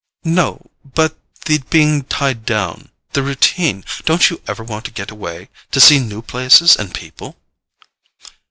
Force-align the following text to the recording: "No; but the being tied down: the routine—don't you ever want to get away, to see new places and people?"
"No; 0.25 0.71
but 0.83 1.15
the 1.45 1.59
being 1.69 2.05
tied 2.05 2.43
down: 2.43 2.89
the 3.13 3.21
routine—don't 3.21 4.31
you 4.31 4.41
ever 4.47 4.63
want 4.63 4.83
to 4.85 4.91
get 4.91 5.11
away, 5.11 5.49
to 5.69 5.79
see 5.79 5.99
new 5.99 6.23
places 6.23 6.75
and 6.75 6.91
people?" 6.91 7.37